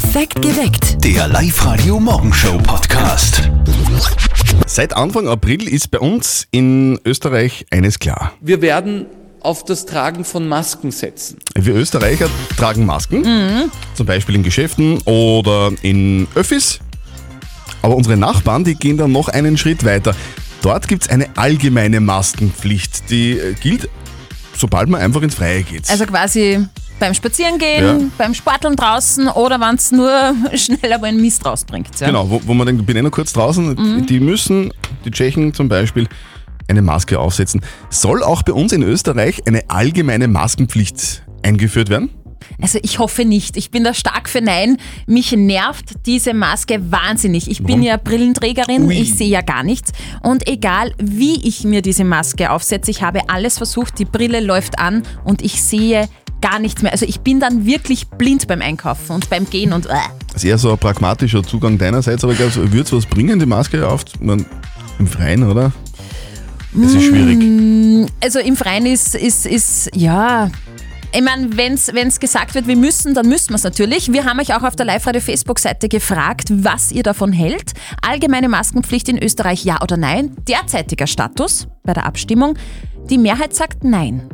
[0.00, 1.04] Perfekt geweckt.
[1.04, 3.50] Der Live-Radio Morgenshow Podcast.
[4.64, 8.32] Seit Anfang April ist bei uns in Österreich eines klar.
[8.40, 9.06] Wir werden
[9.40, 11.38] auf das Tragen von Masken setzen.
[11.56, 16.78] Wir Österreicher tragen Masken, zum Beispiel in Geschäften oder in Öffis.
[17.82, 20.14] Aber unsere Nachbarn, die gehen dann noch einen Schritt weiter.
[20.62, 23.88] Dort gibt es eine allgemeine Maskenpflicht, die äh, gilt,
[24.56, 25.90] sobald man einfach ins Freie geht.
[25.90, 26.68] Also quasi
[26.98, 28.06] beim Spazierengehen, Ja.
[28.18, 30.10] beim Sporteln draußen oder wenn es nur
[30.54, 31.98] schnell aber einen Mist rausbringt.
[32.00, 32.08] Ja?
[32.08, 34.06] Genau, wo, wo man denkt, ich bin eh noch kurz draußen.
[34.06, 34.72] Die müssen,
[35.04, 36.08] die Tschechen zum Beispiel,
[36.68, 37.62] eine Maske aufsetzen.
[37.90, 42.10] Soll auch bei uns in Österreich eine allgemeine Maskenpflicht eingeführt werden?
[42.60, 43.56] Also ich hoffe nicht.
[43.56, 44.76] Ich bin da stark für Nein.
[45.06, 47.50] Mich nervt diese Maske wahnsinnig.
[47.50, 47.82] Ich bin Warum?
[47.82, 48.94] ja Brillenträgerin, Ui.
[49.00, 49.92] ich sehe ja gar nichts.
[50.22, 54.78] Und egal wie ich mir diese Maske aufsetze, ich habe alles versucht, die Brille läuft
[54.78, 56.08] an und ich sehe
[56.40, 56.92] gar nichts mehr.
[56.92, 59.94] Also ich bin dann wirklich blind beim Einkaufen und beim Gehen und äh.
[60.32, 63.86] Das ist eher so ein pragmatischer Zugang deinerseits, aber würde es was bringen, die Maske
[63.86, 64.04] auf?
[64.20, 64.46] Man,
[64.98, 65.72] Im Freien, oder?
[66.74, 68.10] Das ist schwierig.
[68.22, 70.50] Also im Freien ist, ist, ist ja.
[71.14, 71.74] Ich meine, wenn
[72.08, 74.12] es gesagt wird, wir müssen, dann müssen wir es natürlich.
[74.12, 77.72] Wir haben euch auch auf der Live-Radio-Facebook-Seite gefragt, was ihr davon hält.
[78.02, 80.36] Allgemeine Maskenpflicht in Österreich, ja oder nein?
[80.46, 82.58] Derzeitiger Status bei der Abstimmung.
[83.08, 84.28] Die Mehrheit sagt nein.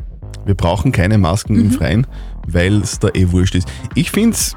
[0.45, 2.05] Wir brauchen keine Masken im Freien,
[2.47, 3.67] weil es da eh wurscht ist.
[3.95, 4.55] Ich finde es,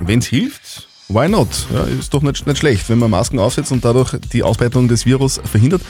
[0.00, 1.48] wenn es hilft, why not?
[1.72, 5.04] Ja, ist doch nicht, nicht schlecht, wenn man Masken aufsetzt und dadurch die Ausbreitung des
[5.04, 5.82] Virus verhindert.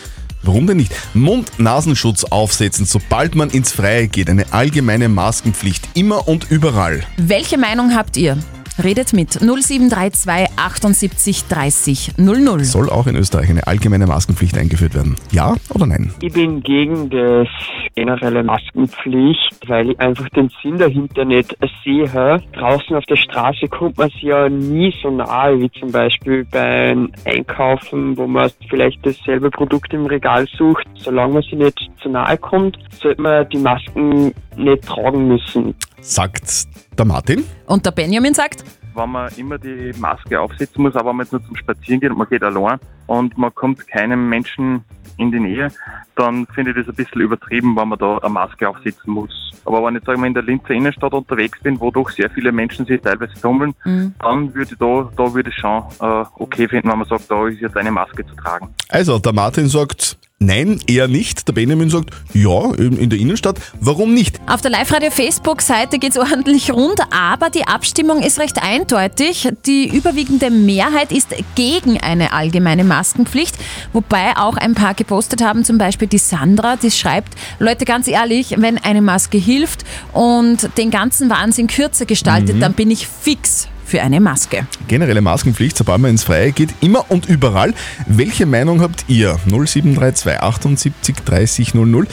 [0.42, 0.92] Warum denn nicht?
[1.14, 4.28] Mund-Nasenschutz aufsetzen, sobald man ins Freie geht.
[4.28, 5.88] Eine allgemeine Maskenpflicht.
[5.94, 7.04] Immer und überall.
[7.16, 8.38] Welche Meinung habt ihr?
[8.82, 12.64] Redet mit 0732 78 30 00.
[12.64, 15.16] Soll auch in Österreich eine allgemeine Maskenpflicht eingeführt werden?
[15.32, 16.12] Ja oder nein?
[16.20, 17.48] Ich bin gegen das
[17.94, 22.04] generelle Maskenpflicht, weil ich einfach den Sinn dahinter nicht sehe.
[22.52, 27.10] Draußen auf der Straße kommt man sich ja nie so nahe wie zum Beispiel beim
[27.24, 30.86] Einkaufen, wo man vielleicht dasselbe Produkt im Regal sucht.
[30.96, 35.74] Solange man sich nicht zu nahe kommt, sollte man die Masken nicht tragen müssen.
[36.00, 36.66] Sagt
[36.98, 37.44] der Martin.
[37.66, 41.32] Und der Benjamin sagt, wenn man immer die Maske aufsetzen muss, aber wenn man jetzt
[41.32, 44.84] nur zum Spazieren geht und man geht allein und man kommt keinem Menschen
[45.18, 45.70] in die Nähe,
[46.14, 49.52] dann finde ich das ein bisschen übertrieben, wenn man da eine Maske aufsetzen muss.
[49.64, 52.52] Aber wenn ich sage mal in der Linzer Innenstadt unterwegs bin, wo doch sehr viele
[52.52, 53.74] Menschen sich teilweise tummeln,
[54.20, 57.48] dann würde ich da, da würde ich schon äh, okay finden, wenn man sagt, da
[57.48, 58.68] ist jetzt eine Maske zu tragen.
[58.88, 61.48] Also, der Martin sagt nein, eher nicht.
[61.48, 63.58] Der Benjamin sagt ja, in in der Innenstadt.
[63.80, 64.40] Warum nicht?
[64.46, 69.48] Auf der Live-Radio-Facebook-Seite geht es ordentlich rund, aber die Abstimmung ist recht eindeutig.
[69.66, 73.56] Die überwiegende Mehrheit ist gegen eine allgemeine Maskenpflicht,
[73.92, 78.54] wobei auch ein paar gepostet haben, zum Beispiel die Sandra, die schreibt, Leute, ganz ehrlich,
[78.58, 84.02] wenn eine Maske hilft und den ganzen Wahnsinn kürzer gestaltet, dann bin ich fix für
[84.02, 84.66] eine Maske.
[84.88, 87.72] Generelle Maskenpflicht, sobald man ins Freie geht, immer und überall.
[88.06, 89.38] Welche Meinung habt ihr?
[89.46, 92.06] 0732 78 30 00.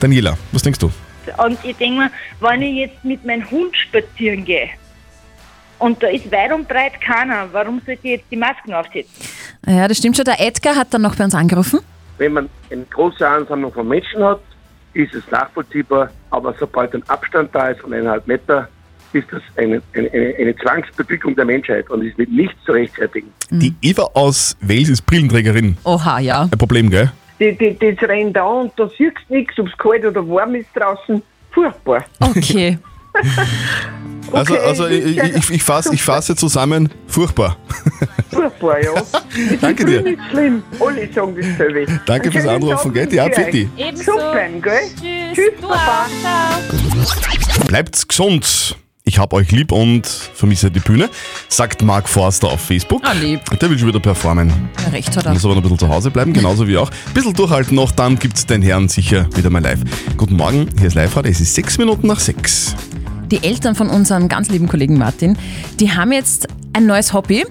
[0.00, 0.90] Daniela, was denkst du?
[1.36, 4.70] Und ich denke mir, wenn ich jetzt mit meinem Hund spazieren gehe
[5.78, 9.12] und da ist weit und breit keiner, warum sollte ich jetzt die Masken aufsetzen?
[9.66, 10.24] Ja, das stimmt schon.
[10.24, 11.80] Der Edgar hat dann noch bei uns angerufen.
[12.16, 14.40] Wenn man eine große Ansammlung von Menschen hat,
[14.94, 18.68] ist es nachvollziehbar, aber sobald ein Abstand da ist von eineinhalb Meter,
[19.18, 23.28] ist das eine, eine, eine, Zwangsbefügung der Menschheit und ist mit nichts zu rechtfertigen.
[23.50, 25.76] Die Eva aus Wales ist Brillenträgerin.
[25.84, 26.42] Oha, ja.
[26.42, 27.12] Ein Problem, gell?
[27.40, 30.54] Die, die, das rennt da und da siehst du nichts, ob es kalt oder warm
[30.54, 31.22] ist draußen.
[31.50, 32.04] Furchtbar.
[32.20, 32.78] Okay.
[34.30, 37.56] Also, Okay, also ich, ich, ich, ich fasse ich fasse zusammen, furchtbar.
[38.30, 38.92] Furchtbar, ja.
[39.60, 40.02] Danke dir.
[40.02, 40.62] Nicht schlimm.
[40.78, 41.86] Alle sagen dasselbe.
[42.06, 43.12] Danke fürs Anrufen, gell?
[43.12, 43.68] Ja, Pfitti.
[43.76, 44.12] Ebenso.
[44.12, 44.80] Bleiben, gell?
[45.00, 45.34] Tschüss.
[45.34, 45.74] Tschüss, Baba.
[45.74, 47.48] auch.
[47.48, 47.66] Ciao.
[47.66, 48.76] Bleibt gesund.
[49.08, 51.08] Ich hab euch lieb und vermisse die Bühne,
[51.48, 53.00] sagt Mark Forster auf Facebook.
[53.06, 53.40] Ah, lieb.
[53.58, 54.52] Der will schon wieder performen.
[54.84, 55.32] Ja, recht hat er.
[55.32, 56.90] Muss aber noch ein bisschen zu Hause bleiben, genauso wie auch.
[56.90, 59.80] Ein bisschen durchhalten noch, dann gibt's den Herrn sicher wieder mal live.
[60.18, 62.76] Guten Morgen, hier ist Live-Radio, es ist sechs Minuten nach sechs.
[63.30, 65.38] Die Eltern von unserem ganz lieben Kollegen Martin,
[65.80, 67.46] die haben jetzt ein neues Hobby.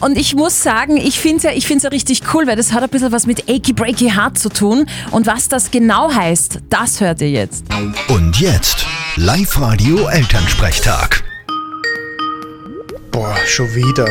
[0.00, 2.74] Und ich muss sagen, ich finde es ja, ich find's ja richtig cool, weil das
[2.74, 4.84] hat ein bisschen was mit Achy Breaky Heart zu tun.
[5.12, 7.64] Und was das genau heißt, das hört ihr jetzt.
[8.08, 8.84] Und jetzt
[9.16, 11.22] Live-Radio Elternsprechtag.
[13.10, 14.08] Boah, schon wieder.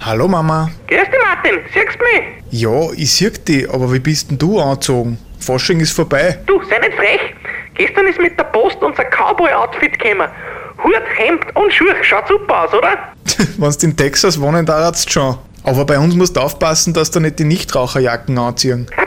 [0.00, 0.70] Hallo Mama.
[0.86, 1.60] Grüß dich, Martin.
[1.74, 2.22] Siehst du mich?
[2.50, 5.18] Ja, ich sehe dich, aber wie bist denn du angezogen?
[5.38, 6.38] Fasching ist vorbei.
[6.46, 7.34] Du, sei nicht frech.
[7.74, 10.28] Gestern ist mit der Post unser Cowboy-Outfit gekommen.
[10.82, 11.94] Hut, Hemd und Schuhe.
[12.00, 12.96] Schaut super aus, oder?
[13.58, 15.36] Wenn du in Texas wohnen darfst, schon.
[15.62, 18.86] Aber bei uns musst du aufpassen, dass da nicht die Nichtraucherjacken anziehen.
[18.96, 19.04] Ja,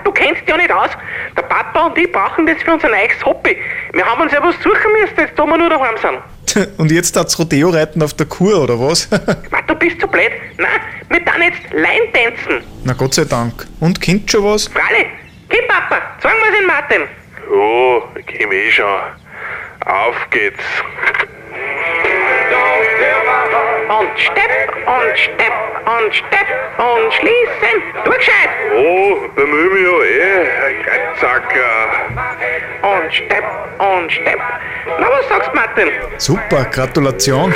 [0.70, 0.90] nicht aus.
[1.36, 3.58] Der Papa und ich brauchen das für unser neues Hobby.
[3.94, 6.70] Wir haben uns ja was suchen müssen, jetzt da wir nur daheim sind.
[6.78, 9.10] Und jetzt hat's Rodeo-Reiten auf der Kur, oder was?
[9.52, 10.32] Ma, du bist zu blöd.
[10.58, 10.70] Nein,
[11.10, 12.64] wir dann jetzt Line tanzen.
[12.84, 13.68] Na Gott sei Dank.
[13.80, 14.68] Und Kind schon was?
[14.68, 15.06] Fralli,
[15.50, 17.02] gib Papa, sagen wir den Martin.
[17.54, 18.86] Oh, ich komm eh schon.
[19.86, 20.64] Auf geht's.
[23.90, 25.54] Und Stepp, und Stepp,
[25.86, 26.48] und Stepp,
[26.78, 27.82] und schließen.
[28.06, 28.50] Du gescheit.
[28.76, 31.20] Oh, bemühe mich ja eh.
[31.20, 31.56] Zack.
[31.56, 32.86] äh.
[32.86, 33.44] Und Stepp,
[33.80, 34.40] und Stepp.
[35.00, 35.88] Na, was sagst du, Martin?
[36.18, 37.54] Super, Gratulation.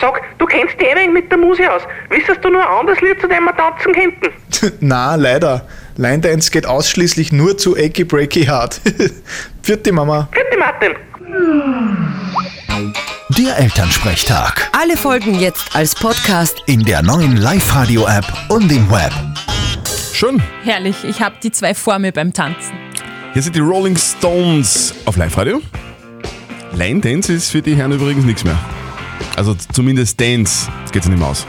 [0.00, 1.82] Sag, du kennst die ewig mit der Musik aus.
[2.10, 4.32] Wissest du nur ein anderes Lied, zu dem wir tanzen könnten?
[4.80, 5.66] Na, leider.
[5.96, 8.80] Line Dance geht ausschließlich nur zu Achy Breaky Hard.
[9.62, 10.28] Vierte Mama.
[10.32, 10.96] Bitte, Martin.
[13.38, 14.70] Der Elternsprechtag.
[14.72, 16.62] Alle Folgen jetzt als Podcast.
[16.64, 19.12] In der neuen Live-Radio-App und im Web.
[20.14, 20.42] Schön.
[20.64, 22.72] Herrlich, ich habe die zwei vor mir beim Tanzen.
[23.34, 25.60] Hier sind die Rolling Stones auf Live-Radio.
[26.72, 28.58] Line Dance ist für die Herren übrigens nichts mehr.
[29.36, 31.46] Also zumindest Dance, das geht nicht mehr aus.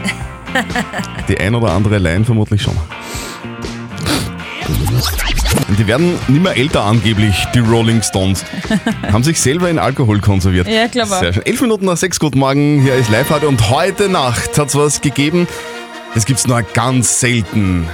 [1.30, 2.76] Die ein oder andere Line vermutlich schon.
[5.78, 8.44] Die werden nicht mehr älter angeblich, die Rolling Stones.
[9.12, 10.68] Haben sich selber in Alkohol konserviert.
[10.68, 11.06] Ja, klar.
[11.08, 11.46] Sehr schön.
[11.46, 15.02] Elf Minuten nach sechs, guten Morgen, hier ist Live-Radio und heute Nacht hat es was
[15.02, 15.48] gegeben.
[16.14, 17.88] Das gibt es nur ganz selten.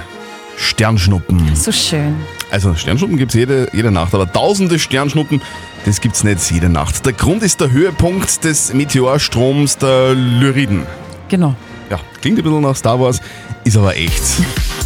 [0.56, 1.54] Sternschnuppen.
[1.54, 2.14] So schön.
[2.50, 5.42] Also Sternschnuppen gibt es jede, jede Nacht, aber tausende Sternschnuppen,
[5.84, 7.04] das gibt es nicht jede Nacht.
[7.04, 10.86] Der Grund ist der Höhepunkt des Meteorstroms der Lyriden.
[11.28, 11.54] Genau.
[11.90, 13.20] Ja, klingt ein bisschen nach Star Wars,
[13.64, 14.22] ist aber echt.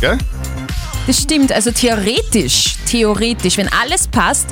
[0.00, 0.18] Gell?
[1.08, 4.48] Das stimmt, also theoretisch, theoretisch, wenn alles passt,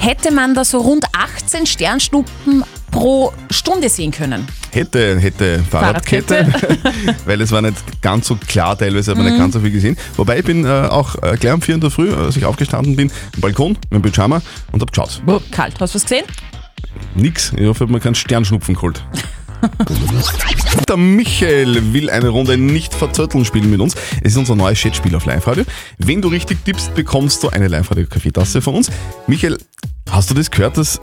[0.00, 4.44] hätte man da so rund 18 Sternschnuppen pro Stunde sehen können.
[4.72, 6.52] Hätte, hätte Fahrradkette,
[7.24, 9.96] weil es war nicht ganz so klar, teilweise habe ich nicht ganz so viel gesehen.
[10.16, 12.96] Wobei ich bin äh, auch äh, gleich um 4 in der Früh, als ich aufgestanden
[12.96, 15.22] bin, am Balkon mit dem Pyjama und hab geschaut.
[15.24, 16.24] Boah, kalt, hast du was gesehen?
[17.14, 19.04] Nix, ich hoffe, mir keinen Sternschnupfen geholt.
[20.88, 23.94] Der Michael will eine Runde nicht verzötteln spielen mit uns.
[24.22, 25.64] Es ist unser neues Chatspiel auf Live-Radio.
[25.98, 28.90] Wenn du richtig tippst, bekommst du eine Live-Radio-Kaffeetasse von uns.
[29.26, 29.58] Michael,
[30.10, 31.00] hast du das gehört, dass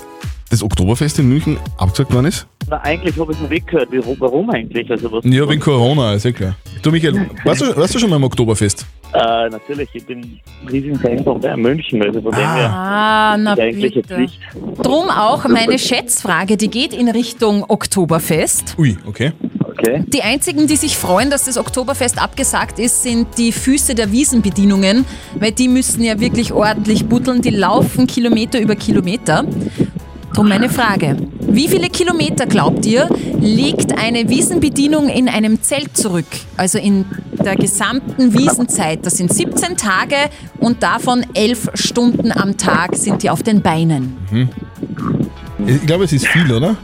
[0.50, 2.48] das Oktoberfest in München abgesagt worden ist?
[2.68, 3.90] Na, eigentlich habe ich es noch weggehört.
[3.92, 4.90] Warum, warum eigentlich?
[4.90, 6.56] Also, was, Ja, wegen Corona, ist ja klar.
[6.82, 8.86] Du Michael, warst du, warst du schon mal im Oktoberfest?
[9.14, 13.38] Äh, natürlich, ich bin ein riesen Fan von Bayern München, also von dem her Ah,
[13.40, 14.84] na ist eigentlich eine bitte.
[14.84, 18.76] Drum auch meine Schätzfrage, die geht in Richtung Oktoberfest.
[18.78, 19.32] Ui, okay.
[19.68, 20.04] Okay.
[20.08, 25.06] Die einzigen, die sich freuen, dass das Oktoberfest abgesagt ist, sind die Füße der Wiesenbedienungen,
[25.36, 29.46] weil die müssen ja wirklich ordentlich buddeln, die laufen Kilometer über Kilometer.
[30.34, 33.10] Drum meine Frage, wie viele Kilometer, glaubt ihr,
[33.40, 36.28] liegt eine Wiesenbedienung in einem Zelt zurück?
[36.56, 37.06] Also in
[37.44, 39.06] der gesamten Wiesenzeit.
[39.06, 40.16] Das sind 17 Tage
[40.60, 44.18] und davon 11 Stunden am Tag sind die auf den Beinen.
[44.32, 44.50] Mhm.
[45.66, 46.78] Ich glaube, es ist viel, oder?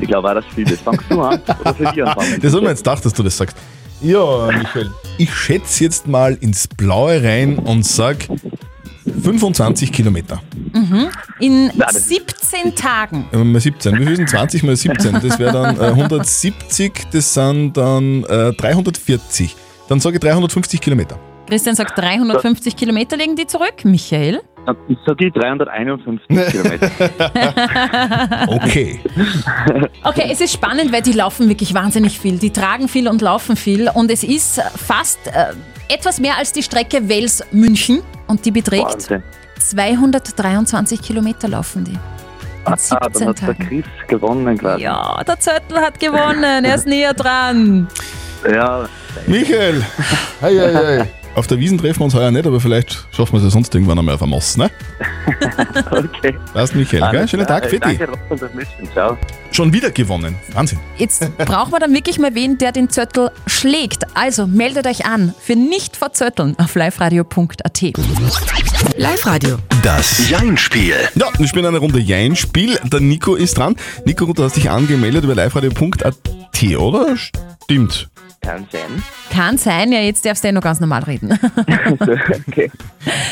[0.00, 0.82] Ich glaube auch, dass viel ist.
[0.82, 1.40] Fangst du an?
[1.60, 2.40] Oder anfangen?
[2.40, 3.56] Das hat mir jetzt gedacht, dass du das sagst.
[4.00, 4.90] Ja, Michael.
[5.16, 8.28] Ich schätze jetzt mal ins Blaue rein und sag
[9.22, 10.42] 25 Kilometer.
[10.72, 11.08] Mhm.
[11.40, 13.26] In 17 Tagen.
[13.32, 13.98] Äh, Mal 17.
[13.98, 15.12] Wie viel sind 20 mal 17?
[15.14, 19.56] Das wäre dann äh, 170, das sind dann äh, 340.
[19.88, 21.18] Dann sage ich 350 Kilometer.
[21.48, 23.84] Christian sagt 350 Kilometer liegen die zurück.
[23.84, 24.40] Michael?
[24.88, 26.90] Ich sage 351 Kilometer.
[28.48, 28.98] Okay.
[30.02, 32.38] Okay, es ist spannend, weil die laufen wirklich wahnsinnig viel.
[32.38, 33.88] Die tragen viel und laufen viel.
[33.94, 35.52] Und es ist fast äh,
[35.88, 38.02] etwas mehr als die Strecke Wels-München.
[38.26, 39.22] Und die beträgt Wahnsinn.
[39.58, 41.98] 223 Kilometer laufen die.
[42.64, 43.68] Ah, dann 17 hat der Tagen.
[43.68, 44.82] Chris gewonnen quasi.
[44.82, 46.64] Ja, der Zettel hat gewonnen.
[46.64, 47.86] Er ist näher dran.
[48.50, 48.88] Ja,
[49.26, 49.84] Michael!
[50.40, 51.08] Hei, hei, hei.
[51.36, 53.74] Auf der Wiesen treffen wir uns heuer nicht, aber vielleicht schaffen wir es ja sonst
[53.74, 54.70] irgendwann einmal auf der Moss, ne?
[55.90, 56.34] okay.
[56.54, 57.18] Passt, Michael, gell?
[57.18, 57.60] Alles Schönen klar.
[57.60, 57.78] Tag.
[57.78, 58.90] Danke, Rob, fürs Mitspielen.
[58.92, 59.18] Ciao.
[59.52, 60.36] Schon wieder gewonnen.
[60.54, 60.78] Wahnsinn.
[60.96, 64.04] Jetzt brauchen wir dann wirklich mal wen, der den Zettel schlägt.
[64.14, 67.82] Also meldet euch an für nicht verzötteln auf liveradio.at.
[68.96, 69.58] Live-Radio.
[69.82, 70.94] Das Jein-Spiel.
[71.16, 72.78] Ja, wir spielen eine Runde Jein-Spiel.
[72.84, 73.76] Der Nico ist dran.
[74.06, 76.16] Nico, du hast dich angemeldet über liveradio.at,
[76.78, 77.14] oder?
[77.16, 78.08] Stimmt.
[78.40, 79.02] Kann sein.
[79.30, 81.32] Kann sein, ja, jetzt darfst du ja noch ganz normal reden.
[82.48, 82.70] okay.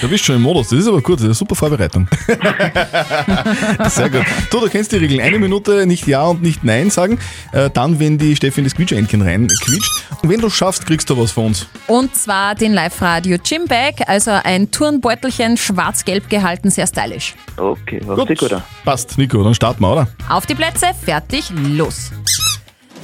[0.00, 2.08] Du bist schon im Modus, das ist aber gut, das ist eine super Vorbereitung.
[3.88, 4.24] Sehr gut.
[4.50, 5.20] Du, du kennst die Regeln.
[5.20, 7.18] Eine Minute nicht Ja und nicht Nein sagen.
[7.52, 10.04] Äh, dann, wenn die Steffi in das Quietschentchen rein quietscht.
[10.22, 11.66] Und wenn du schaffst, kriegst du was von uns.
[11.86, 17.34] Und zwar den Live-Radio Gymbag, also ein Turnbeutelchen, schwarz-gelb gehalten, sehr stylisch.
[17.56, 18.38] Okay, was gut.
[18.38, 18.62] gut an.
[18.84, 20.08] Passt, Nico, dann starten wir, oder?
[20.28, 22.10] Auf die Plätze, fertig, los.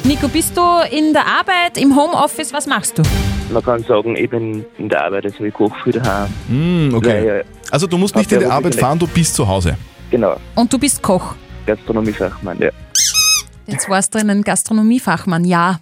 [0.04, 3.02] Nico, bist du in der Arbeit, im Homeoffice, was machst du?
[3.52, 6.30] Man kann sagen, ich bin in der Arbeit, also ich koche für daheim.
[6.49, 7.26] Mm, okay.
[7.26, 9.76] Weil, Also du musst nicht in die Arbeit fahren, du bist zu Hause.
[10.11, 11.35] Genau, Und du bist Koch.
[11.66, 12.71] Gastronomiefachmann, ja.
[13.66, 15.78] Jetzt warst du einen Gastronomiefachmann, ja.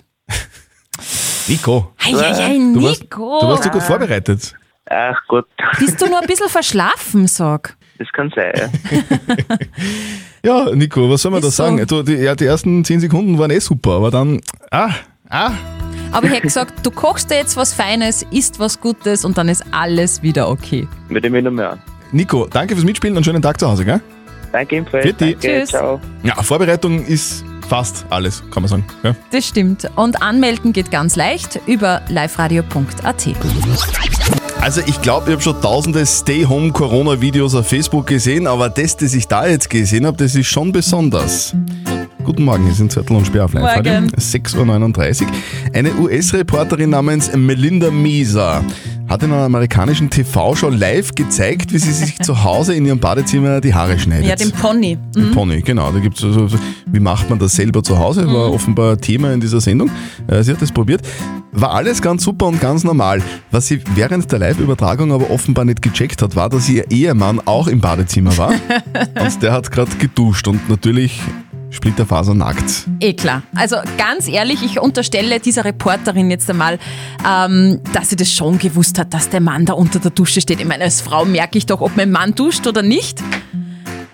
[1.47, 1.93] Nico.
[2.05, 3.39] Ei, ei, ei, Du warst, Nico.
[3.41, 4.55] du warst so gut vorbereitet.
[4.91, 5.47] Ach Gott,
[5.79, 7.77] Bist du nur ein bisschen verschlafen, sag?
[7.99, 8.53] Das kann sein.
[10.45, 11.85] Ja, Nico, was soll man da sagen?
[11.87, 14.41] Du, die, ja, die ersten 10 Sekunden waren eh super, aber dann,
[14.71, 14.91] ah,
[15.29, 15.51] ah,
[16.13, 19.49] Aber ich hätte gesagt, du kochst dir jetzt was Feines, isst was Gutes und dann
[19.49, 20.87] ist alles wieder okay.
[21.09, 21.83] Mit dem wieder mehr an.
[22.13, 24.01] Nico, danke fürs Mitspielen und schönen Tag zu Hause, gell?
[24.53, 25.05] Danke ebenfalls.
[25.19, 25.71] Danke, Tschüss.
[25.71, 26.01] ciao.
[26.23, 28.85] Ja, Vorbereitung ist fast alles, kann man sagen.
[29.03, 29.15] Ja.
[29.31, 29.91] Das stimmt.
[29.97, 33.27] Und anmelden geht ganz leicht über liveradio.at.
[34.69, 39.27] Also ich glaube, ich habe schon tausende Stay-Home-Corona-Videos auf Facebook gesehen, aber das, das ich
[39.27, 41.55] da jetzt gesehen habe, das ist schon besonders.
[42.23, 44.11] Guten Morgen, hier sind Zettel und Sperr auf live Morgen.
[44.11, 45.29] 6.39 Uhr.
[45.73, 48.63] Eine US-Reporterin namens Melinda Mieser
[49.09, 53.61] hat in einer amerikanischen TV-Show live gezeigt, wie sie sich zu Hause in ihrem Badezimmer
[53.61, 54.27] die Haare schneidet.
[54.27, 54.99] Ja, den Pony.
[55.17, 55.91] Ein Pony, genau.
[55.91, 58.27] Da gibt's also, so, wie macht man das selber zu Hause?
[58.27, 59.91] War offenbar Thema in dieser Sendung.
[60.27, 61.03] Äh, Sie hat das probiert.
[61.53, 63.23] War alles ganz super und ganz normal.
[63.51, 67.69] Was sie während der Live-Übertragung aber offenbar nicht gecheckt hat, war, dass ihr Ehemann auch
[67.69, 68.51] im Badezimmer war.
[69.21, 71.21] und der hat gerade geduscht und natürlich
[71.71, 72.87] splitterfasernackt.
[73.01, 73.43] Eh klar.
[73.55, 76.79] Also ganz ehrlich, ich unterstelle dieser Reporterin jetzt einmal,
[77.29, 80.61] ähm, dass sie das schon gewusst hat, dass der Mann da unter der Dusche steht.
[80.61, 83.23] Ich meine, als Frau merke ich doch, ob mein Mann duscht oder nicht.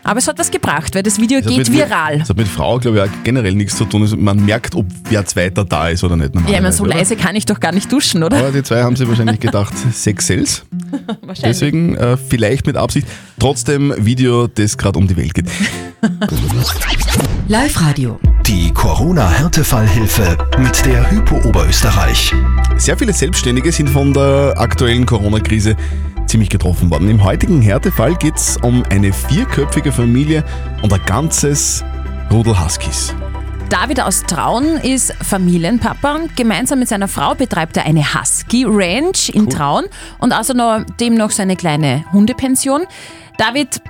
[0.05, 2.19] Aber es hat was gebracht, weil das Video Das geht mit- viral.
[2.19, 4.03] Das hat mit Frau, glaube ich, auch generell nichts zu tun.
[4.03, 6.35] Also man merkt, ob wer Zweiter da ist oder nicht.
[6.35, 8.37] Ja, meine, so normalerweise, leise kann ich doch gar nicht duschen, oder?
[8.37, 8.47] oder?
[8.49, 10.65] Aber die zwei haben sich wahrscheinlich gedacht, Sex sells.
[11.23, 11.41] Wahrscheinlich.
[11.43, 13.07] Deswegen äh, vielleicht mit Absicht.
[13.39, 15.47] Trotzdem Video, das gerade um die Welt geht.
[17.49, 18.19] Live-Radio.
[18.47, 22.33] Die Corona-Härtefallhilfe mit der Hypo Oberösterreich.
[22.77, 25.77] Sehr viele Selbstständige sind von der aktuellen Corona-Krise
[26.35, 27.09] ziemlich getroffen worden.
[27.09, 30.43] Im heutigen Härtefall geht es um eine vierköpfige Familie
[30.83, 31.85] und ein ganzes
[32.29, 33.15] Rudel Huskies.
[33.69, 39.49] David aus Traun ist Familienpapa gemeinsam mit seiner Frau betreibt er eine Husky Ranch in
[39.49, 39.85] Traun
[40.19, 42.83] und außerdem noch seine kleine Hundepension.
[43.39, 43.81] David,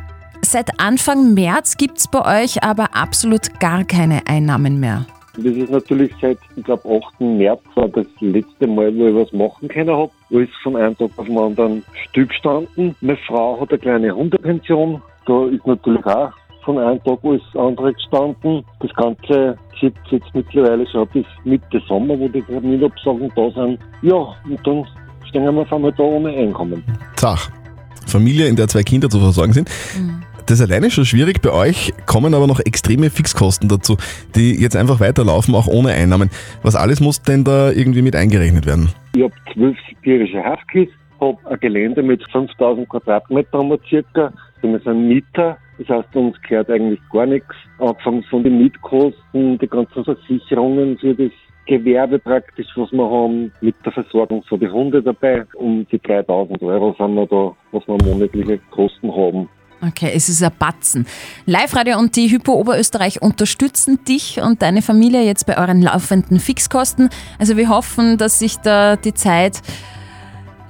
[0.43, 5.07] seit Anfang März gibt es bei euch aber absolut gar keine Einnahmen mehr.
[5.37, 7.21] Das ist natürlich seit, ich glaube, 8.
[7.21, 10.11] März war das letzte Mal, wo ich was machen können habe.
[10.33, 12.95] Alles von einem Tag auf den anderen stillgestanden.
[13.00, 15.03] Meine Frau hat eine kleine Hundepension.
[15.26, 16.31] Da ist natürlich auch
[16.64, 18.64] von einem Tag alles andere gestanden.
[18.81, 23.79] Das Ganze sich jetzt mittlerweile schon bis Mitte Sommer, wo die Terminabsagen da sind.
[24.03, 24.87] Ja, und dann
[25.29, 26.83] stehen wir auf einmal da ohne Einkommen.
[27.17, 27.50] Zach.
[28.07, 29.71] Familie, in der zwei Kinder zu versorgen sind.
[30.47, 31.41] Das alleine schon schwierig.
[31.41, 33.97] Bei euch kommen aber noch extreme Fixkosten dazu,
[34.37, 36.29] die jetzt einfach weiterlaufen, auch ohne Einnahmen.
[36.63, 38.91] Was alles muss denn da irgendwie mit eingerechnet werden?
[39.15, 44.35] Ich habe zwölf sibirische Huskies, habe ein Gelände mit 5000 Quadratmetern circa.
[44.61, 47.55] Wir sind Mieter, das heißt, uns gehört eigentlich gar nichts.
[47.79, 51.33] Angefangen von den Mietkosten, die ganzen Versicherungen für das
[51.67, 55.45] Gewerbe praktisch, was wir haben, mit der Versorgung von den Hunde dabei.
[55.55, 59.49] Um die 3000 Euro sind wir da, was wir monatliche Kosten haben.
[59.87, 61.07] Okay, es ist ein Batzen.
[61.47, 67.11] Live-Radio und die Hypo Oberösterreich unterstützen dich und deine Familie jetzt bei euren laufenden Fixkosten.
[67.38, 69.61] Also wir hoffen, dass sich da die Zeit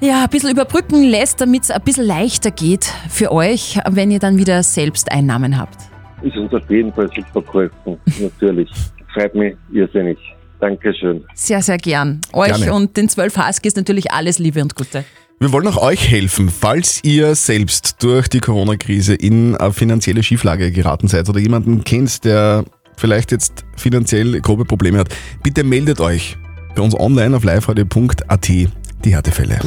[0.01, 4.19] ja, ein bisschen überbrücken lässt, damit es ein bisschen leichter geht für euch, wenn ihr
[4.19, 5.77] dann wieder selbst Einnahmen habt.
[6.23, 8.71] Ist uns auf jeden Fall super geholfen, natürlich.
[9.13, 10.19] Freut mich irrsinnig.
[10.61, 11.25] Dankeschön.
[11.35, 12.21] Sehr, sehr gern.
[12.33, 12.73] Euch Gerne.
[12.73, 15.05] und den 12 Huskies natürlich alles Liebe und Gute.
[15.41, 20.71] Wir wollen auch euch helfen, falls ihr selbst durch die Corona-Krise in eine finanzielle Schieflage
[20.71, 22.65] geraten seid oder jemanden kennt, der
[22.97, 25.09] vielleicht jetzt finanziell grobe Probleme hat.
[25.43, 26.37] Bitte meldet euch
[26.77, 28.69] bei uns online auf liveradio.at die
[29.05, 29.59] Härtefälle.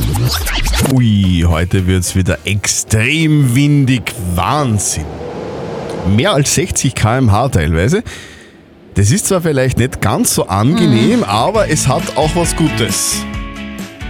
[0.94, 4.14] Ui, heute wird's wieder extrem windig.
[4.36, 5.06] Wahnsinn.
[6.16, 8.04] Mehr als 60 km/h teilweise.
[8.96, 13.22] Das ist zwar vielleicht nicht ganz so angenehm, aber es hat auch was Gutes.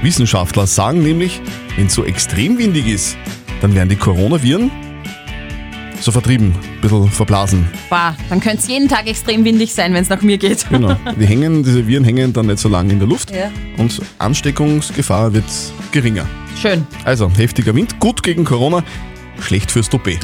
[0.02, 1.42] Wissenschaftler sagen nämlich,
[1.76, 3.18] wenn es so extrem windig ist,
[3.62, 4.70] dann werden die Coronaviren
[6.00, 7.66] so vertrieben, ein bisschen verblasen.
[7.90, 10.70] Bah, dann könnte es jeden Tag extrem windig sein, wenn es nach mir geht.
[10.70, 10.96] Genau.
[11.20, 13.50] Die hängen, diese Viren hängen dann nicht so lange in der Luft Ja.
[13.78, 15.46] und Ansteckungsgefahr wird
[15.92, 16.28] geringer.
[16.62, 16.86] Schön.
[17.04, 18.84] Also heftiger Wind, gut gegen Corona,
[19.42, 20.20] schlecht fürs Toupet.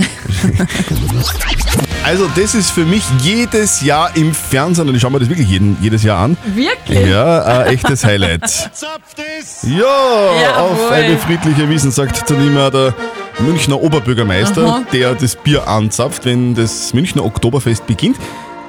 [2.03, 5.47] also das ist für mich jedes Jahr im Fernsehen, und ich schaue mir das wirklich
[5.47, 6.37] jeden, jedes Jahr an.
[6.53, 7.07] Wirklich?
[7.07, 8.41] Ja, ein echtes Highlight.
[9.63, 10.71] Ja, Jawohl.
[10.71, 12.93] auf eine friedliche Wiesen, sagt dann immer der
[13.39, 14.83] Münchner Oberbürgermeister, Aha.
[14.91, 18.17] der das Bier anzapft, wenn das Münchner Oktoberfest beginnt.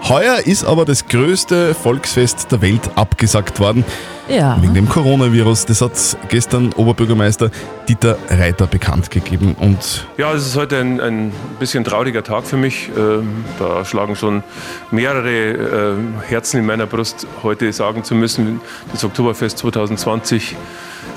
[0.08, 3.84] Heuer ist aber das größte Volksfest der Welt abgesagt worden.
[4.28, 4.60] Ja.
[4.60, 5.66] Wegen dem Coronavirus.
[5.66, 5.92] Das hat
[6.28, 7.50] gestern Oberbürgermeister
[7.88, 9.54] Dieter Reiter bekannt gegeben.
[9.58, 12.90] Und Ja, es ist heute ein, ein bisschen trauriger Tag für mich.
[12.96, 14.42] Ähm, da schlagen schon
[14.90, 18.60] mehrere ähm, Herzen in meiner Brust, heute sagen zu müssen,
[18.92, 20.56] das Oktoberfest 2020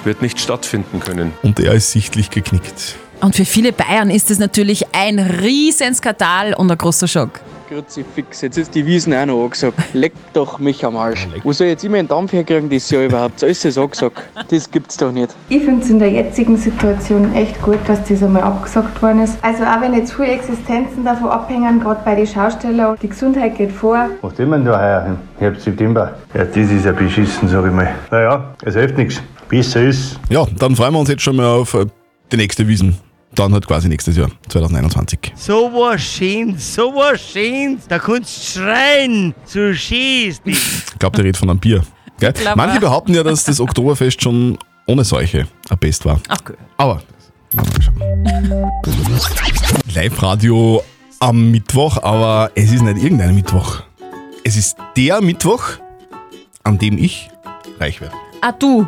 [0.03, 1.33] wird nicht stattfinden können.
[1.43, 2.95] Und er ist sichtlich geknickt.
[3.21, 7.39] Und für viele Bayern ist es natürlich ein Riesenskandal und ein großer Schock.
[7.67, 9.77] Kruzifix, jetzt ist die Wiesen auch noch angesagt.
[9.93, 11.27] Leck doch mich am Arsch.
[11.43, 13.39] Wo soll ich jetzt immer einen Dampf herkriegen dieses Jahr überhaupt?
[13.39, 14.23] So ist es angesagt.
[14.49, 15.35] Das gibt's doch nicht.
[15.49, 19.37] Ich finde es in der jetzigen Situation echt gut, dass das einmal abgesagt worden ist.
[19.41, 23.71] Also auch wenn jetzt viele Existenzen davon abhängen, gerade bei den Schaustellern, die Gesundheit geht
[23.71, 24.09] vor.
[24.21, 26.17] Was tun wir denn da heuer im Herbst, September?
[26.33, 27.89] Ja, das ist ja beschissen, sag ich mal.
[28.11, 29.21] Naja, es hilft nichts.
[29.49, 30.19] Besser ist.
[30.29, 31.85] Ja, dann freuen wir uns jetzt schon mal auf äh,
[32.31, 32.97] die nächste Wiesen.
[33.35, 35.33] Dann halt quasi nächstes Jahr, 2021.
[35.35, 37.87] So was Schönes, so was Schönes.
[37.87, 40.41] Da kannst du schreien, so schießt.
[40.45, 41.83] Ich glaube, der redet von einem Bier.
[42.19, 42.33] Gell?
[42.55, 44.57] Manche behaupten ja, dass das Oktoberfest schon
[44.87, 46.19] ohne Seuche ein Best war.
[46.29, 46.53] Okay.
[46.77, 47.01] Aber
[49.93, 50.83] Live-Radio
[51.19, 53.81] am Mittwoch, aber es ist nicht irgendein Mittwoch.
[54.43, 55.63] Es ist der Mittwoch,
[56.63, 57.29] an dem ich
[57.79, 58.15] reich werde.
[58.41, 58.87] Ah, du.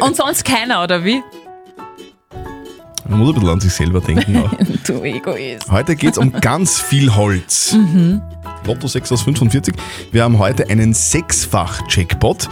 [0.00, 1.22] Und sonst keiner, oder wie?
[3.10, 4.36] Man muss ein bisschen an sich selber denken.
[4.38, 4.50] Auch.
[4.86, 5.70] du Egoist.
[5.70, 7.74] Heute geht es um ganz viel Holz.
[7.74, 8.22] Mhm.
[8.64, 9.74] Lotto 6 aus 45.
[10.12, 12.48] Wir haben heute einen Sechsfach-Jackpot.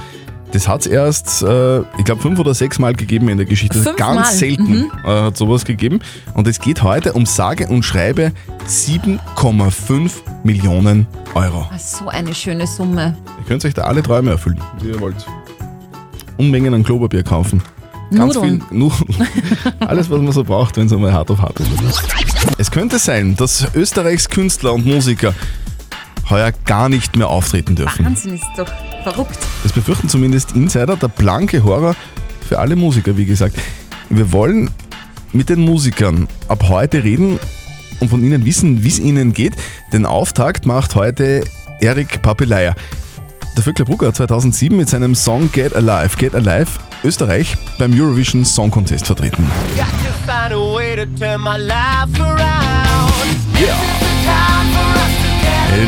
[0.51, 3.79] Das hat es erst, äh, ich glaube, fünf oder sechs Mal gegeben in der Geschichte.
[3.79, 4.15] Fünfmal?
[4.17, 4.91] Ganz selten Mhm.
[5.05, 6.01] äh, hat sowas gegeben.
[6.35, 8.33] Und es geht heute um sage und schreibe
[8.67, 11.69] 7,5 Millionen Euro.
[11.79, 13.15] So eine schöne Summe.
[13.39, 15.25] Ihr könnt euch da alle Träume erfüllen, wie ihr wollt.
[16.39, 17.63] Unmengen an Klopapier kaufen.
[18.11, 18.63] Ganz Nudeln.
[18.69, 19.29] viel Nudeln.
[19.81, 21.69] Alles, was man so braucht, wenn es einmal hart auf hart ist.
[22.59, 25.35] Es könnte sein, dass Österreichs Künstler und Musiker
[26.31, 28.05] heuer gar nicht mehr auftreten dürfen.
[28.05, 28.71] Wahnsinn, ist doch
[29.03, 29.39] verrückt.
[29.63, 31.95] Das befürchten zumindest Insider, der blanke Horror
[32.47, 33.57] für alle Musiker, wie gesagt.
[34.11, 34.71] Wir wollen
[35.33, 37.39] mit den Musikern ab heute reden
[38.01, 39.55] und von ihnen wissen, wie es ihnen geht.
[39.93, 41.45] Den Auftakt macht heute
[41.81, 42.75] Erik Papelaya.
[43.57, 46.71] Der Vöckler Brugger hat 2007 mit seinem Song Get Alive, Get Alive
[47.05, 49.49] Österreich beim Eurovision Song Contest vertreten.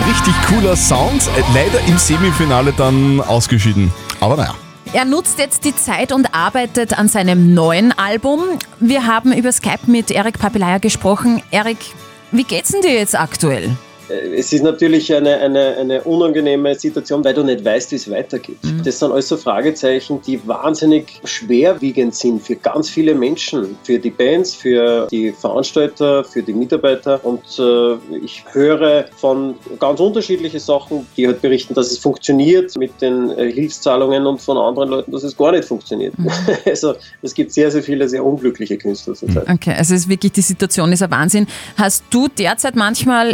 [0.08, 3.92] Richtig cooler Sound, äh, leider im Semifinale dann ausgeschieden.
[4.20, 4.54] Aber naja.
[4.92, 8.40] Er nutzt jetzt die Zeit und arbeitet an seinem neuen Album.
[8.80, 11.42] Wir haben über Skype mit Erik Papelaya gesprochen.
[11.50, 11.78] Erik,
[12.32, 13.76] wie geht's denn dir jetzt aktuell?
[14.36, 18.58] Es ist natürlich eine, eine, eine unangenehme Situation, weil du nicht weißt, wie es weitergeht.
[18.84, 24.10] Das sind alles so Fragezeichen, die wahnsinnig schwerwiegend sind für ganz viele Menschen, für die
[24.10, 27.24] Bands, für die Veranstalter, für die Mitarbeiter.
[27.24, 33.00] Und äh, ich höre von ganz unterschiedlichen Sachen, die halt berichten, dass es funktioniert mit
[33.00, 36.14] den äh, Hilfszahlungen und von anderen Leuten, dass es gar nicht funktioniert.
[36.66, 39.48] Also es gibt sehr, sehr viele sehr unglückliche Künstler zurzeit.
[39.48, 41.46] Okay, also es ist wirklich, die Situation ist ein Wahnsinn.
[41.76, 43.32] Hast du derzeit manchmal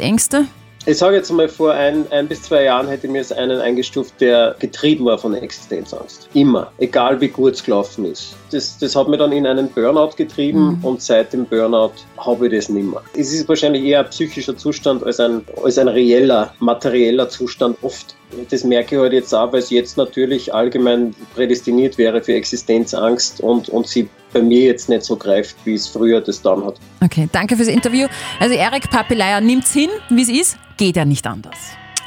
[0.00, 0.46] Existenzängste?
[0.86, 3.58] Ich sage jetzt mal, vor ein, ein bis zwei Jahren hätte ich mir jetzt einen
[3.58, 6.28] eingestuft, der getrieben war von Existenzangst.
[6.34, 6.70] Immer.
[6.76, 8.36] Egal wie gut es gelaufen ist.
[8.50, 12.52] Das, das hat mich dann in einen Burnout getrieben und seit dem Burnout habe ich
[12.52, 13.00] das nicht mehr.
[13.16, 18.14] Es ist wahrscheinlich eher ein psychischer Zustand als ein, als ein reeller, materieller Zustand oft.
[18.50, 23.40] Das merke ich halt jetzt auch, weil es jetzt natürlich allgemein prädestiniert wäre für Existenzangst
[23.40, 26.76] und, und sie bei mir jetzt nicht so greift, wie es früher das dann hat.
[27.02, 28.08] Okay, danke fürs Interview.
[28.40, 31.56] Also Erik Papelaya nimmt's hin, wie es ist, geht ja nicht anders.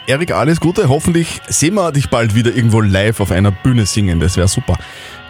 [0.08, 0.88] Erik, alles Gute.
[0.88, 4.22] Hoffentlich sehen wir dich bald wieder irgendwo live auf einer Bühne singen.
[4.22, 4.78] Das wäre super.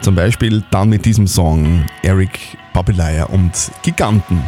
[0.02, 2.38] Zum Beispiel dann mit diesem Song Erik
[2.78, 4.44] Papelaya und Giganten.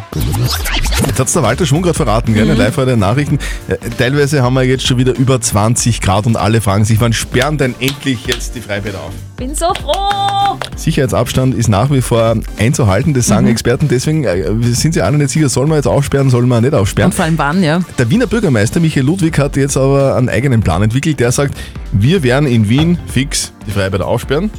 [1.07, 2.45] Jetzt hat's der Walter Schwung gerade verraten, gell?
[2.45, 2.59] Mhm.
[2.59, 3.39] Live der Nachrichten.
[3.67, 7.11] Äh, Teilweise haben wir jetzt schon wieder über 20 Grad und alle fragen sich, wann
[7.11, 9.13] sperren denn endlich jetzt die Freibäder auf?
[9.37, 10.59] Bin so froh!
[10.75, 13.51] Sicherheitsabstand ist nach wie vor einzuhalten, das sagen Mhm.
[13.53, 13.87] Experten.
[13.87, 17.09] Deswegen äh, sind sie alle nicht sicher, sollen wir jetzt aufsperren, sollen wir nicht aufsperren.
[17.09, 17.79] Und vor allem wann, ja.
[17.97, 21.19] Der Wiener Bürgermeister Michael Ludwig hat jetzt aber einen eigenen Plan entwickelt.
[21.19, 21.57] Der sagt,
[21.93, 24.51] wir werden in Wien fix die Freibäder aufsperren.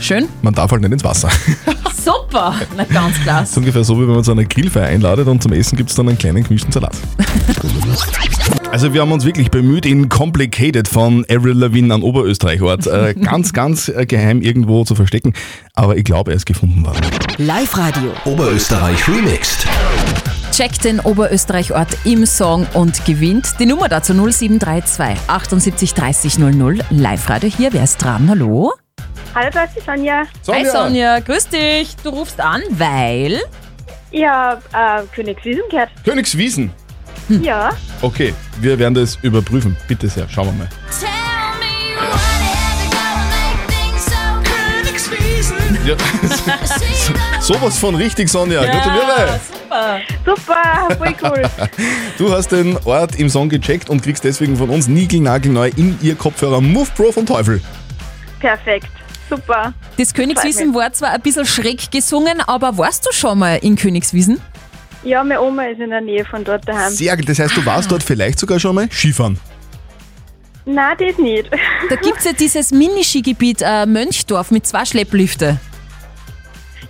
[0.00, 0.28] Schön.
[0.42, 1.30] Man darf halt nicht ins Wasser.
[2.04, 2.54] Super!
[2.76, 3.40] Na, ganz klar.
[3.40, 5.90] Das ist ungefähr so, wie wenn man zu einer Grillfeier einladet und zum Essen gibt
[5.90, 6.94] es dann einen kleinen gemischten Salat.
[8.70, 13.52] Also wir haben uns wirklich bemüht, in Complicated von Avril Lavigne an Oberösterreich-Ort äh, ganz,
[13.52, 15.32] ganz äh, geheim irgendwo zu verstecken.
[15.74, 17.00] Aber ich glaube, er ist gefunden worden.
[17.38, 18.12] Live-Radio.
[18.24, 19.66] Oberösterreich remixed.
[20.52, 23.54] Checkt den Oberösterreich-Ort im Song und gewinnt.
[23.58, 26.78] Die Nummer dazu 0732 78 30 00.
[26.90, 27.72] Live-Radio hier.
[27.72, 28.28] Wer ist dran?
[28.28, 28.72] Hallo?
[29.36, 30.22] Hallo, da ist die Sonja.
[30.48, 31.94] Hi Sonja, grüß dich.
[32.02, 33.42] Du rufst an, weil...
[34.10, 35.90] Ja, äh, Königswiesen gehört.
[36.06, 36.72] Königswiesen?
[37.28, 37.72] Ja.
[38.00, 39.76] Okay, wir werden das überprüfen.
[39.88, 40.68] Bitte sehr, schauen wir mal.
[45.84, 45.96] Ja,
[47.40, 48.64] sowas von richtig, Sonja.
[48.64, 49.38] Gratuliere.
[49.52, 50.00] super.
[50.24, 51.42] Super, voll cool.
[52.16, 56.14] Du hast den Ort im Song gecheckt und kriegst deswegen von uns niegelnagelneu in ihr
[56.14, 57.60] Kopfhörer Move Pro von Teufel.
[58.40, 58.88] Perfekt.
[59.28, 59.74] Super.
[59.96, 64.40] Das Königswiesen war zwar ein bisschen schräg gesungen, aber warst du schon mal in Königswiesen?
[65.02, 66.92] Ja, meine Oma ist in der Nähe von dort daheim.
[66.92, 67.28] Sehr gut.
[67.28, 69.38] Das heißt, du warst dort vielleicht sogar schon mal Skifahren.
[70.64, 71.48] Nein, das nicht.
[71.88, 75.60] Da gibt es ja dieses Mini-Skigebiet äh, Mönchdorf mit zwei Schlepplifte.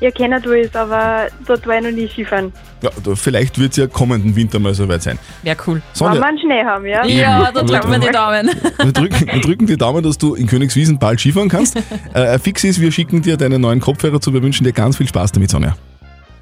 [0.01, 2.53] Ja, kennen du es, aber dort war ich noch nie Skifahren.
[2.87, 5.19] Ja, vielleicht wird es ja kommenden Winter mal soweit sein.
[5.43, 5.83] Wäre cool.
[5.93, 6.15] Sonja.
[6.15, 7.05] Wenn wir einen Schnee haben, ja?
[7.05, 8.51] Ja, da drücken wir die Daumen.
[8.83, 11.77] Wir drücken, wir drücken die Daumen, dass du in Königswiesen bald Skifahren kannst.
[12.15, 14.33] Äh, fix ist, wir schicken dir deine neuen Kopfhörer zu.
[14.33, 15.77] Wir wünschen dir ganz viel Spaß damit, Sonja.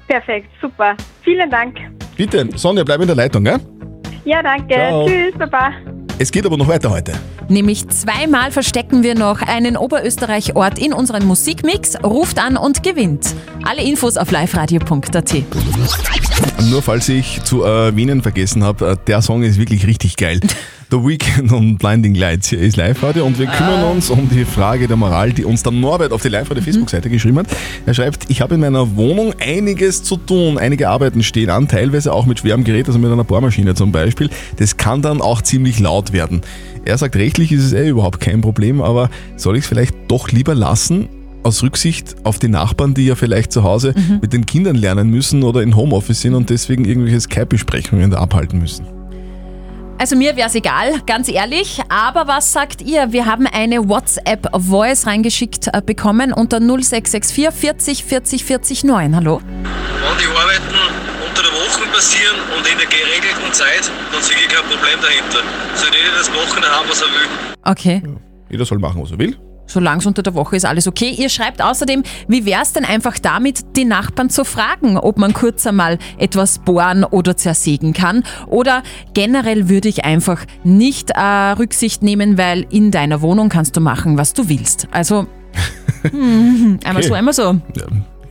[0.07, 0.95] Perfekt, super.
[1.23, 1.77] Vielen Dank.
[2.15, 3.59] Bitte, Sonja, bleib in der Leitung, gell?
[4.23, 4.73] Ja, danke.
[4.73, 5.07] Ciao.
[5.07, 5.71] Tschüss, Baba.
[6.17, 7.13] Es geht aber noch weiter heute.
[7.49, 12.01] Nämlich zweimal verstecken wir noch einen Oberösterreich-Ort in unseren Musikmix.
[12.01, 13.35] Ruft an und gewinnt.
[13.65, 15.33] Alle Infos auf liveradio.at.
[16.69, 20.39] Nur falls ich zu erwähnen vergessen habe, äh, der Song ist wirklich richtig geil.
[20.95, 24.87] The Weekend und Blinding Lights hier ist Live-Radio und wir kümmern uns um die Frage
[24.87, 27.47] der Moral, die uns der Norbert auf die Live-Radio-Facebook-Seite geschrieben hat.
[27.85, 32.13] Er schreibt, ich habe in meiner Wohnung einiges zu tun, einige Arbeiten stehen an, teilweise
[32.13, 34.29] auch mit schwerem Gerät, also mit einer Bohrmaschine zum Beispiel.
[34.55, 36.39] Das kann dann auch ziemlich laut werden.
[36.85, 40.31] Er sagt, rechtlich ist es eh überhaupt kein Problem, aber soll ich es vielleicht doch
[40.31, 41.09] lieber lassen?
[41.43, 45.43] Aus Rücksicht auf die Nachbarn, die ja vielleicht zu Hause mit den Kindern lernen müssen
[45.43, 48.94] oder in Homeoffice sind und deswegen irgendwelche Skype-Besprechungen da abhalten müssen.
[49.97, 51.79] Also mir wäre es egal, ganz ehrlich.
[51.87, 53.13] Aber was sagt ihr?
[53.13, 59.15] Wir haben eine WhatsApp-Voice reingeschickt äh, bekommen unter 0664 40 40 40 9.
[59.15, 59.39] Hallo?
[59.41, 60.75] Wenn die Arbeiten
[61.27, 65.39] unter der Woche passieren und in der geregelten Zeit, dann sehe ich kein Problem dahinter.
[65.75, 67.29] Soll jeder das machen, haben, was er will.
[67.63, 68.03] Okay.
[68.49, 69.37] Jeder soll machen, was er will.
[69.67, 71.09] Solange es unter der Woche ist, alles okay.
[71.17, 75.33] Ihr schreibt außerdem, wie wäre es denn einfach damit, die Nachbarn zu fragen, ob man
[75.33, 78.23] kurz einmal etwas bohren oder zersägen kann.
[78.47, 83.81] Oder generell würde ich einfach nicht äh, Rücksicht nehmen, weil in deiner Wohnung kannst du
[83.81, 84.87] machen, was du willst.
[84.91, 85.25] Also,
[86.03, 87.07] hm, einmal Okay.
[87.07, 87.59] so, einmal so.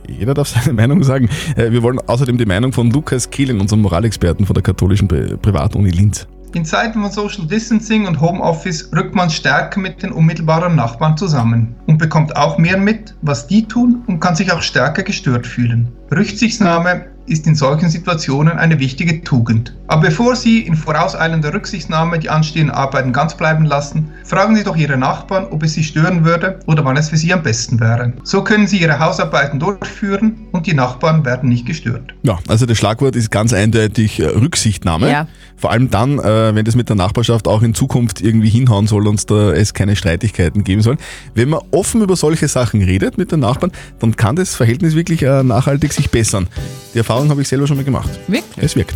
[0.07, 1.29] Jeder darf seine Meinung sagen.
[1.57, 5.35] Äh, Wir wollen außerdem die Meinung von Lukas Kehlin, unserem Moralexperten von der katholischen Pri-
[5.37, 6.27] Privatuni Linz.
[6.55, 11.75] In Zeiten von Social Distancing und Homeoffice rückt man stärker mit den unmittelbaren Nachbarn zusammen
[11.85, 15.91] und bekommt auch mehr mit, was die tun und kann sich auch stärker gestört fühlen.
[16.11, 19.75] Rücksichtnahme ist in solchen Situationen eine wichtige Tugend.
[19.87, 24.75] Aber bevor Sie in vorauseilender Rücksichtnahme die anstehenden Arbeiten ganz bleiben lassen, fragen Sie doch
[24.75, 28.13] Ihre Nachbarn, ob es Sie stören würde oder wann es für Sie am besten wäre.
[28.23, 32.13] So können Sie Ihre Hausarbeiten durchführen und die Nachbarn werden nicht gestört.
[32.23, 35.09] Ja, also das Schlagwort ist ganz eindeutig äh, Rücksichtnahme.
[35.09, 35.27] Ja.
[35.57, 39.07] Vor allem dann, äh, wenn das mit der Nachbarschaft auch in Zukunft irgendwie hinhauen soll
[39.07, 40.97] und es keine Streitigkeiten geben soll.
[41.33, 45.23] Wenn man offen über solche Sachen redet mit den Nachbarn, dann kann das Verhältnis wirklich
[45.23, 46.47] äh, nachhaltig sich bessern.
[46.93, 48.09] Die Erfahrung habe ich selber schon mal gemacht.
[48.27, 48.57] Wirkt?
[48.57, 48.95] Es wirkt.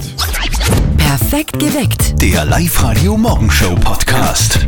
[0.97, 2.21] Perfekt geweckt.
[2.21, 4.67] Der Live-Radio Morgenshow Podcast.